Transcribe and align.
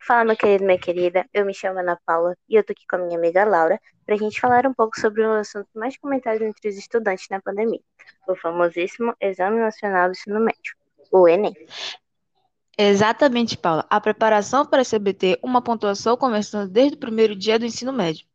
Fala, 0.00 0.24
meu 0.24 0.36
querido, 0.36 0.64
minha 0.64 0.78
querida. 0.78 1.26
Eu 1.32 1.44
me 1.44 1.54
chamo 1.54 1.78
Ana 1.78 1.98
Paula 2.06 2.36
e 2.48 2.56
eu 2.56 2.64
tô 2.64 2.72
aqui 2.72 2.84
com 2.88 2.96
a 2.96 2.98
minha 3.00 3.18
amiga 3.18 3.44
Laura 3.44 3.80
para 4.04 4.14
a 4.14 4.18
gente 4.18 4.40
falar 4.40 4.66
um 4.66 4.74
pouco 4.74 4.98
sobre 4.98 5.22
o 5.22 5.32
assunto 5.32 5.68
mais 5.74 5.96
comentado 5.96 6.42
entre 6.42 6.68
os 6.68 6.76
estudantes 6.76 7.26
na 7.30 7.40
pandemia, 7.40 7.80
o 8.28 8.36
famosíssimo 8.36 9.14
Exame 9.20 9.58
Nacional 9.58 10.08
do 10.08 10.12
Ensino 10.12 10.40
Médio, 10.40 10.74
o 11.10 11.28
Enem. 11.28 11.54
Exatamente, 12.78 13.56
Paula. 13.56 13.86
A 13.88 14.00
preparação 14.00 14.64
para 14.66 14.84
CBT, 14.84 15.40
uma 15.42 15.62
pontuação 15.62 16.16
começando 16.16 16.70
desde 16.70 16.96
o 16.96 17.00
primeiro 17.00 17.34
dia 17.34 17.58
do 17.58 17.64
ensino 17.64 17.92
médio. 17.92 18.26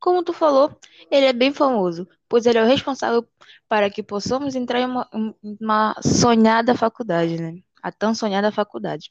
Como 0.00 0.22
tu 0.22 0.32
falou, 0.32 0.76
ele 1.10 1.26
é 1.26 1.32
bem 1.32 1.52
famoso, 1.52 2.06
pois 2.28 2.44
ele 2.44 2.58
é 2.58 2.62
o 2.62 2.66
responsável 2.66 3.26
para 3.68 3.88
que 3.88 4.02
possamos 4.02 4.54
entrar 4.54 4.80
em 4.80 4.84
uma, 4.84 5.08
uma 5.42 5.94
sonhada 6.02 6.74
faculdade, 6.74 7.40
né? 7.40 7.60
A 7.82 7.90
tão 7.90 8.14
sonhada 8.14 8.52
faculdade. 8.52 9.10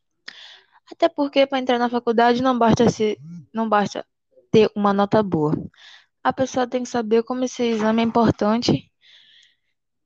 Até 0.91 1.09
porque 1.09 1.47
para 1.47 1.59
entrar 1.59 1.79
na 1.79 1.89
faculdade 1.89 2.41
não 2.41 2.57
basta 2.57 2.89
ser, 2.89 3.17
não 3.53 3.67
basta 3.67 4.05
ter 4.51 4.69
uma 4.75 4.93
nota 4.93 5.23
boa. 5.23 5.53
A 6.23 6.31
pessoa 6.31 6.67
tem 6.67 6.83
que 6.83 6.89
saber 6.89 7.23
como 7.23 7.43
esse 7.43 7.63
exame 7.63 8.01
é 8.01 8.05
importante 8.05 8.91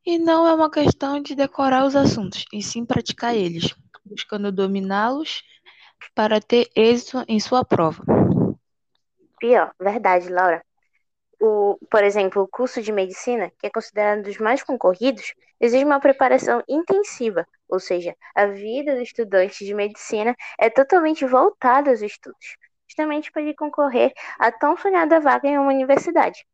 e 0.06 0.18
não 0.18 0.48
é 0.48 0.54
uma 0.54 0.72
questão 0.72 1.22
de 1.22 1.36
decorar 1.36 1.86
os 1.86 1.96
assuntos, 1.96 2.46
e 2.54 2.64
sim 2.64 2.86
praticar 2.86 3.36
eles, 3.36 3.76
buscando 4.06 4.52
dominá-los 4.52 5.44
para 6.16 6.40
ter 6.40 6.70
êxito 6.74 7.26
em 7.28 7.40
sua 7.40 7.66
prova. 7.66 8.04
Pior, 9.38 9.74
verdade, 9.80 10.30
Laura. 10.30 10.64
O, 11.40 11.78
por 11.92 12.04
exemplo, 12.04 12.42
o 12.42 12.48
curso 12.48 12.82
de 12.82 12.92
medicina, 12.92 13.52
que 13.60 13.68
é 13.68 13.70
considerado 13.70 14.20
um 14.20 14.24
dos 14.24 14.38
mais 14.38 14.64
concorridos, 14.64 15.34
exige 15.60 15.84
uma 15.84 16.00
preparação 16.00 16.64
intensiva, 16.68 17.46
ou 17.70 17.80
seja, 17.80 18.16
a 18.36 18.46
vida 18.48 18.96
do 18.96 19.02
estudante 19.02 19.66
de 19.66 19.74
medicina 19.74 20.36
é 20.60 20.70
totalmente 20.70 21.26
voltada 21.26 21.90
aos 21.90 22.02
estudos, 22.02 22.58
justamente 22.88 23.32
para 23.32 23.42
ele 23.42 23.54
concorrer 23.54 24.14
à 24.40 24.52
tão 24.52 24.78
sonhada 24.78 25.20
vaga 25.20 25.48
em 25.48 25.58
uma 25.58 25.72
universidade. 25.72 26.46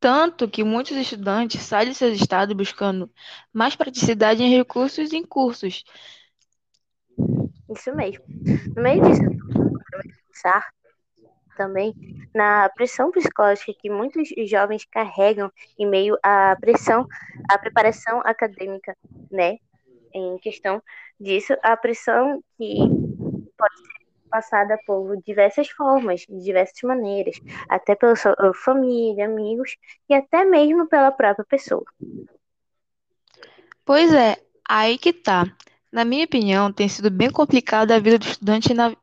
Tanto 0.00 0.48
que 0.48 0.64
muitos 0.64 0.96
estudantes 0.96 1.62
saem 1.62 1.90
de 1.90 1.94
seus 1.94 2.20
estados 2.20 2.56
buscando 2.56 3.08
mais 3.52 3.76
praticidade 3.76 4.42
em 4.42 4.50
recursos 4.50 5.12
e 5.12 5.16
em 5.16 5.24
cursos. 5.24 5.84
Isso 7.70 7.94
mesmo. 7.94 8.24
No 8.74 8.82
meio 8.82 9.00
disso, 9.02 9.22
pensar 10.26 10.68
também 11.56 11.94
na 12.34 12.68
pressão 12.70 13.10
psicológica 13.10 13.72
que 13.78 13.90
muitos 13.90 14.28
jovens 14.48 14.84
carregam 14.90 15.50
em 15.78 15.86
meio 15.86 16.16
à 16.22 16.56
pressão, 16.60 17.06
à 17.48 17.58
preparação 17.58 18.20
acadêmica, 18.24 18.96
né? 19.30 19.58
Em 20.14 20.38
questão 20.38 20.82
disso, 21.18 21.54
a 21.62 21.76
pressão 21.76 22.42
que 22.56 22.76
pode 23.56 23.76
ser 23.76 24.02
passada 24.30 24.78
por 24.86 25.16
diversas 25.22 25.68
formas, 25.68 26.20
de 26.20 26.42
diversas 26.42 26.80
maneiras, 26.82 27.36
até 27.68 27.94
pela 27.94 28.16
sua 28.16 28.34
família, 28.54 29.26
amigos 29.26 29.76
e 30.08 30.14
até 30.14 30.44
mesmo 30.44 30.86
pela 30.86 31.10
própria 31.10 31.44
pessoa. 31.44 31.84
Pois 33.84 34.12
é, 34.12 34.36
aí 34.68 34.96
que 34.96 35.12
tá. 35.12 35.44
Na 35.92 36.04
minha 36.04 36.24
opinião, 36.24 36.72
tem 36.72 36.88
sido 36.88 37.10
bem 37.10 37.30
complicada 37.30 37.94
a 37.94 37.98
vida 37.98 38.18
do 38.18 38.26
estudante 38.26 38.72
na, 38.72 38.96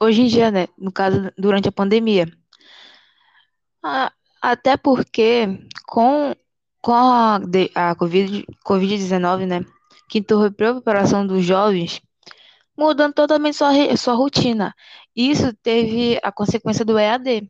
hoje 0.00 0.22
em 0.22 0.26
dia, 0.26 0.50
né? 0.50 0.66
No 0.76 0.90
caso, 0.90 1.30
durante 1.38 1.68
a 1.68 1.72
pandemia. 1.72 2.26
Até 4.40 4.76
porque 4.76 5.46
com, 5.86 6.34
com 6.80 6.92
a, 6.92 7.40
a 7.76 7.94
COVID, 7.94 8.44
Covid-19, 8.66 9.46
né? 9.46 9.64
Que 10.08 10.18
interrompeu 10.18 10.70
a 10.70 10.74
preparação 10.74 11.26
dos 11.26 11.44
jovens, 11.44 12.00
mudando 12.76 13.14
totalmente 13.14 13.56
sua, 13.56 13.96
sua 13.96 14.14
rotina. 14.14 14.74
Isso 15.14 15.52
teve 15.62 16.18
a 16.22 16.32
consequência 16.32 16.84
do 16.84 16.98
EAD, 16.98 17.48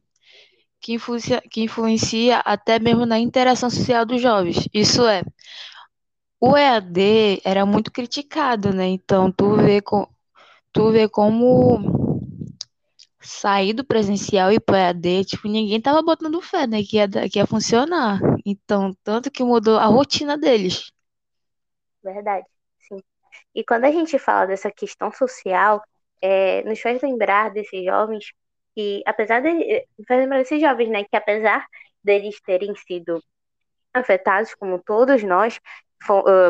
que 0.81 0.95
influencia, 0.95 1.41
que 1.51 1.63
influencia 1.63 2.39
até 2.41 2.79
mesmo 2.79 3.07
na 3.07 3.19
interação 3.19 3.71
social 3.71 4.05
dos 4.05 4.21
jovens. 4.21 4.69
Isso 4.75 5.07
é, 5.07 5.23
o 6.45 6.57
EAD 6.57 7.41
era 7.45 7.65
muito 7.65 7.93
criticado, 7.93 8.75
né? 8.75 8.87
Então, 8.87 9.31
tu 9.31 9.55
vê, 9.55 9.81
com, 9.81 10.09
tu 10.73 10.91
vê 10.91 11.09
como 11.09 12.21
sair 13.21 13.73
do 13.73 13.85
presencial 13.85 14.51
e 14.51 14.59
para 14.59 14.89
EAD, 14.89 15.25
tipo, 15.25 15.47
ninguém 15.47 15.81
tava 15.81 16.03
botando 16.03 16.43
fé, 16.43 16.67
né? 16.67 16.83
Que 16.83 16.97
ia, 16.97 17.09
que 17.31 17.39
ia 17.39 17.47
funcionar. 17.47 18.19
Então, 18.45 18.93
tanto 19.05 19.31
que 19.31 19.45
mudou 19.45 19.79
a 19.79 19.87
rotina 19.87 20.37
deles. 20.37 20.91
Verdade, 22.03 22.45
sim. 22.89 22.99
E 23.55 23.63
quando 23.63 23.85
a 23.85 23.93
gente 23.93 24.19
fala 24.19 24.47
dessa 24.47 24.69
questão 24.69 25.13
social, 25.13 25.81
é, 26.21 26.65
nos 26.65 26.81
faz 26.81 27.01
lembrar 27.03 27.53
desses 27.53 27.85
jovens 27.85 28.33
que, 28.75 29.01
apesar 29.07 29.41
de. 29.41 29.87
Faz 30.09 30.21
lembrar 30.21 30.39
desses 30.39 30.61
jovens, 30.61 30.89
né? 30.89 31.05
Que 31.05 31.17
apesar 31.17 31.65
deles 32.03 32.41
terem 32.41 32.75
sido 32.75 33.23
afetados, 33.95 34.55
como 34.55 34.83
todos 34.83 35.23
nós, 35.23 35.61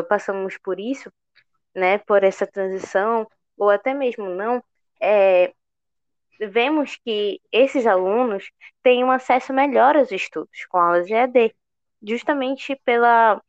passamos 0.07 0.57
por 0.57 0.79
isso, 0.79 1.11
né, 1.75 1.97
por 1.99 2.23
essa 2.23 2.45
transição, 2.45 3.27
ou 3.57 3.69
até 3.69 3.93
mesmo 3.93 4.29
não, 4.29 4.63
é, 5.01 5.53
vemos 6.39 6.97
que 7.03 7.39
esses 7.51 7.85
alunos 7.85 8.49
têm 8.81 9.03
um 9.03 9.11
acesso 9.11 9.53
melhor 9.53 9.95
aos 9.95 10.11
estudos 10.11 10.65
com 10.69 10.77
aulas 10.77 11.09
EAD, 11.09 11.55
justamente 12.01 12.75
pela 12.83 13.41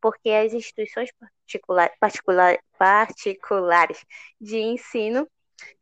porque 0.00 0.30
as 0.30 0.52
instituições 0.52 1.10
particular, 1.18 1.90
particular, 1.98 2.58
particulares 2.78 4.04
de 4.40 4.56
ensino 4.58 5.28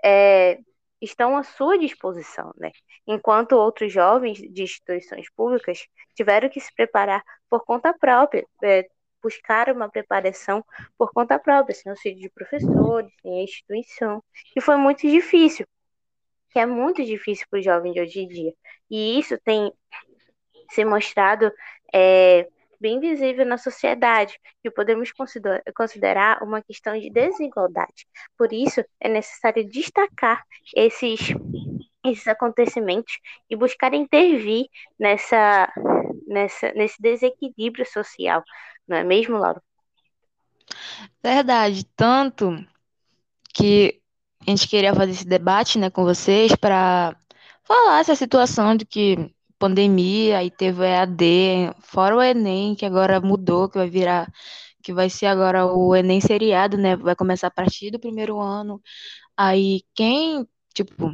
é, 0.02 0.58
estão 1.00 1.36
à 1.36 1.42
sua 1.42 1.78
disposição, 1.78 2.52
né? 2.56 2.72
Enquanto 3.06 3.52
outros 3.52 3.92
jovens 3.92 4.38
de 4.38 4.62
instituições 4.62 5.30
públicas 5.36 5.86
tiveram 6.14 6.48
que 6.48 6.60
se 6.60 6.74
preparar 6.74 7.22
por 7.48 7.64
conta 7.64 7.96
própria, 7.96 8.46
é, 8.62 8.88
buscar 9.22 9.70
uma 9.70 9.88
preparação 9.88 10.64
por 10.96 11.12
conta 11.12 11.38
própria, 11.38 11.74
sem 11.74 11.90
auxílio 11.90 12.18
de 12.18 12.30
professores, 12.30 13.12
sem 13.22 13.44
instituição, 13.44 14.22
e 14.56 14.60
foi 14.60 14.76
muito 14.76 15.08
difícil, 15.08 15.66
que 16.50 16.58
é 16.58 16.66
muito 16.66 17.04
difícil 17.04 17.46
para 17.50 17.58
os 17.58 17.64
jovens 17.64 17.94
de 17.94 18.00
hoje 18.00 18.20
em 18.20 18.28
dia. 18.28 18.52
E 18.90 19.18
isso 19.18 19.38
tem 19.44 19.72
se 20.70 20.84
mostrado 20.84 21.50
é, 21.92 22.48
bem 22.80 23.00
visível 23.00 23.44
na 23.44 23.58
sociedade, 23.58 24.38
que 24.62 24.70
podemos 24.70 25.10
considerar 25.74 26.42
uma 26.42 26.62
questão 26.62 26.98
de 26.98 27.10
desigualdade. 27.10 28.06
Por 28.36 28.52
isso, 28.52 28.84
é 29.00 29.08
necessário 29.08 29.68
destacar 29.68 30.42
esses, 30.74 31.20
esses 32.04 32.28
acontecimentos 32.28 33.18
e 33.50 33.56
buscar 33.56 33.94
intervir 33.94 34.66
nessa, 34.98 35.72
nessa, 36.28 36.72
nesse 36.72 37.00
desequilíbrio 37.00 37.86
social, 37.86 38.44
não 38.86 38.96
é 38.96 39.04
mesmo, 39.04 39.38
Laura? 39.38 39.62
Verdade, 41.22 41.84
tanto 41.96 42.52
que 43.54 44.00
a 44.46 44.50
gente 44.50 44.68
queria 44.68 44.94
fazer 44.94 45.12
esse 45.12 45.26
debate, 45.26 45.78
né, 45.78 45.90
com 45.90 46.04
vocês 46.04 46.54
para 46.54 47.16
falar 47.64 48.00
essa 48.00 48.14
situação 48.14 48.76
de 48.76 48.84
que 48.84 49.34
pandemia 49.58 50.42
e 50.44 50.50
teve 50.50 50.80
o 50.80 50.84
EAD, 50.84 51.74
fora 51.82 52.16
o 52.16 52.22
Enem, 52.22 52.74
que 52.74 52.86
agora 52.86 53.20
mudou, 53.20 53.68
que 53.68 53.78
vai 53.78 53.90
virar, 53.90 54.30
que 54.82 54.92
vai 54.92 55.10
ser 55.10 55.26
agora 55.26 55.66
o 55.66 55.94
Enem 55.94 56.20
seriado, 56.20 56.76
né, 56.76 56.96
vai 56.96 57.16
começar 57.16 57.48
a 57.48 57.50
partir 57.50 57.90
do 57.90 57.98
primeiro 57.98 58.38
ano. 58.40 58.80
Aí 59.36 59.82
quem, 59.94 60.46
tipo, 60.74 61.12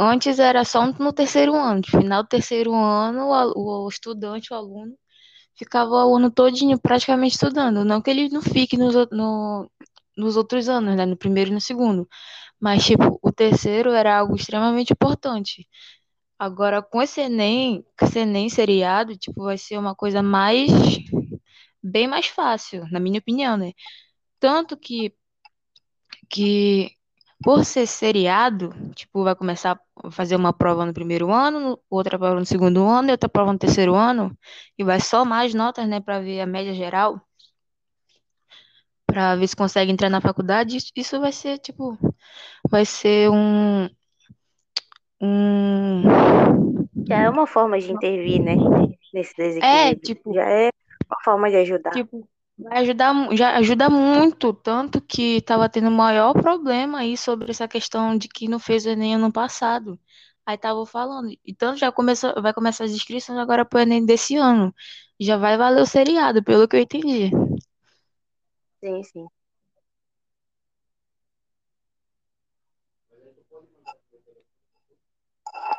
antes 0.00 0.38
era 0.38 0.64
só 0.64 0.86
no 0.86 1.12
terceiro 1.12 1.54
ano, 1.54 1.82
no 1.86 2.00
final 2.00 2.22
do 2.22 2.28
terceiro 2.28 2.74
ano, 2.74 3.28
o, 3.54 3.88
estudante, 3.88 4.52
o 4.52 4.56
aluno 4.56 4.96
ficava 5.60 6.06
o 6.06 6.16
ano 6.16 6.30
todinho 6.30 6.78
praticamente 6.80 7.34
estudando. 7.34 7.84
Não 7.84 8.00
que 8.00 8.10
ele 8.10 8.28
não 8.30 8.42
fique 8.42 8.76
nos, 8.78 8.94
no, 9.10 9.70
nos 10.16 10.36
outros 10.36 10.68
anos, 10.68 10.96
né? 10.96 11.04
No 11.06 11.16
primeiro 11.16 11.50
e 11.50 11.54
no 11.54 11.60
segundo. 11.60 12.08
Mas, 12.58 12.84
tipo, 12.84 13.18
o 13.22 13.32
terceiro 13.32 13.90
era 13.92 14.18
algo 14.18 14.36
extremamente 14.36 14.92
importante. 14.92 15.68
Agora, 16.38 16.82
com 16.82 17.02
esse 17.02 17.20
Enem, 17.20 17.84
esse 18.02 18.20
Enem 18.20 18.48
seriado, 18.48 19.16
tipo, 19.16 19.44
vai 19.44 19.58
ser 19.58 19.78
uma 19.78 19.94
coisa 19.94 20.22
mais... 20.22 20.70
Bem 21.82 22.06
mais 22.06 22.26
fácil, 22.26 22.86
na 22.90 23.00
minha 23.00 23.18
opinião, 23.18 23.56
né? 23.56 23.72
Tanto 24.38 24.76
que... 24.76 25.14
Que 26.28 26.92
por 27.42 27.64
ser 27.64 27.86
seriado, 27.86 28.70
tipo, 28.94 29.24
vai 29.24 29.34
começar 29.34 29.80
a 30.04 30.10
fazer 30.10 30.36
uma 30.36 30.52
prova 30.52 30.84
no 30.84 30.92
primeiro 30.92 31.32
ano, 31.32 31.78
outra 31.88 32.18
prova 32.18 32.38
no 32.38 32.44
segundo 32.44 32.84
ano 32.86 33.08
e 33.08 33.12
outra 33.12 33.28
prova 33.28 33.52
no 33.52 33.58
terceiro 33.58 33.94
ano, 33.94 34.36
e 34.78 34.84
vai 34.84 35.00
só 35.00 35.24
mais 35.24 35.54
notas, 35.54 35.88
né, 35.88 36.00
para 36.00 36.20
ver 36.20 36.40
a 36.40 36.46
média 36.46 36.74
geral, 36.74 37.20
para 39.06 39.36
ver 39.36 39.46
se 39.48 39.56
consegue 39.56 39.90
entrar 39.90 40.10
na 40.10 40.20
faculdade. 40.20 40.76
Isso 40.94 41.20
vai 41.20 41.32
ser, 41.32 41.58
tipo, 41.58 41.98
vai 42.68 42.84
ser 42.84 43.30
um. 43.30 43.88
um... 45.20 46.02
Já 47.08 47.22
é 47.22 47.30
uma 47.30 47.46
forma 47.46 47.78
de 47.78 47.90
intervir, 47.90 48.40
né, 48.40 48.54
nesse 49.14 49.34
desequilíbrio. 49.34 49.62
É, 49.64 49.94
tipo. 49.94 50.34
Já 50.34 50.48
é 50.48 50.70
uma 51.08 51.20
forma 51.24 51.50
de 51.50 51.56
ajudar. 51.56 51.90
Tipo, 51.90 52.28
Vai 52.62 52.78
ajudar, 52.82 53.14
já 53.36 53.56
ajuda 53.56 53.88
muito, 53.88 54.52
tanto 54.52 55.00
que 55.00 55.36
estava 55.38 55.68
tendo 55.68 55.90
maior 55.90 56.32
problema 56.34 56.98
aí 56.98 57.16
sobre 57.16 57.50
essa 57.50 57.66
questão 57.68 58.16
de 58.16 58.28
que 58.28 58.48
não 58.48 58.58
fez 58.58 58.84
o 58.86 58.90
Enem 58.90 59.14
ano 59.14 59.32
passado. 59.32 59.98
Aí 60.44 60.58
tava 60.58 60.84
falando, 60.86 61.30
e 61.44 61.54
tanto 61.54 61.78
já 61.78 61.90
começou, 61.92 62.34
vai 62.42 62.52
começar 62.52 62.84
as 62.84 62.90
inscrições 62.92 63.38
agora 63.38 63.64
pro 63.64 63.80
Enem 63.80 64.04
desse 64.04 64.36
ano. 64.36 64.74
Já 65.18 65.36
vai 65.36 65.56
valer 65.56 65.82
o 65.82 65.86
seriado, 65.86 66.42
pelo 66.42 66.66
que 66.68 66.76
eu 66.76 66.80
entendi. 66.80 67.30
Sim, 68.80 69.02
sim. 69.04 69.28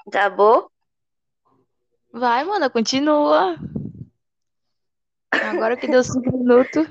Acabou? 0.07 0.69
Vai, 2.13 2.43
mana, 2.45 2.69
continua. 2.69 3.57
Agora 5.31 5.77
que 5.77 5.87
deu 5.87 6.03
cinco 6.03 6.37
minutos. 6.37 6.87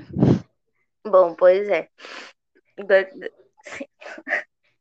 Bom, 1.05 1.35
pois 1.35 1.67
é. 1.69 1.89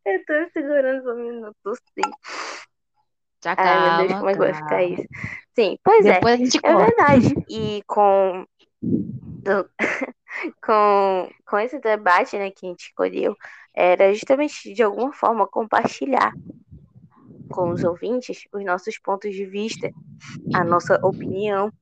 Eu 0.05 0.25
tô 0.25 0.51
segurando 0.53 1.15
mim 1.17 1.41
não 1.41 1.53
tossir. 1.62 1.85
Já 3.43 3.55
Ai, 3.57 3.99
meu 3.99 4.07
Deus, 4.09 4.19
como 4.19 4.31
é 4.31 4.33
que 4.33 4.39
vai 4.39 4.55
ficar 4.55 4.83
isso? 4.83 5.05
Sim, 5.55 5.79
pois 5.83 6.05
é. 6.07 6.12
Depois 6.15 6.35
a 6.35 6.37
gente 6.37 6.59
É 6.62 6.73
corta. 6.73 6.87
verdade. 6.87 7.35
E 7.49 7.83
com, 7.87 8.47
do- 8.83 9.71
com, 10.62 11.31
com 11.47 11.59
esse 11.59 11.79
debate 11.81 12.37
né, 12.39 12.51
que 12.51 12.67
a 12.67 12.69
gente 12.69 12.87
escolheu, 12.89 13.37
era 13.75 14.12
justamente 14.12 14.73
de 14.73 14.83
alguma 14.83 15.12
forma 15.12 15.47
compartilhar 15.47 16.33
com 17.49 17.71
os 17.71 17.83
ouvintes 17.83 18.45
os 18.53 18.65
nossos 18.65 18.99
pontos 18.99 19.35
de 19.35 19.45
vista, 19.45 19.91
a 20.55 20.62
nossa 20.65 20.99
opinião 21.03 21.73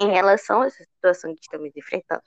em 0.00 0.10
relação 0.10 0.62
a 0.62 0.66
essa 0.66 0.84
situação 0.84 1.34
que 1.34 1.42
estamos 1.42 1.70
enfrentando. 1.76 2.22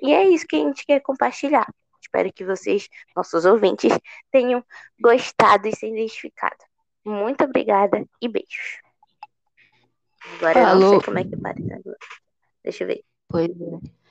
E 0.00 0.12
é 0.12 0.28
isso 0.28 0.46
que 0.46 0.56
a 0.56 0.60
gente 0.60 0.84
quer 0.84 1.00
compartilhar. 1.00 1.66
Espero 2.00 2.32
que 2.32 2.44
vocês, 2.44 2.88
nossos 3.16 3.44
ouvintes, 3.44 3.92
tenham 4.30 4.64
gostado 5.00 5.68
e 5.68 5.74
se 5.74 5.86
identificado. 5.86 6.56
Muito 7.04 7.44
obrigada 7.44 8.04
e 8.20 8.28
beijos. 8.28 8.80
Agora 10.36 10.60
eu 10.60 10.64
não 10.66 10.72
sei 10.72 10.88
Falou. 10.88 11.02
como 11.04 11.18
é 11.18 11.24
que 11.24 11.36
para. 11.36 11.54
Deixa 12.62 12.84
eu 12.84 12.88
ver. 12.88 13.04
Pois 13.28 13.48
é. 13.48 14.01